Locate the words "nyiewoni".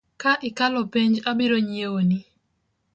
1.67-2.19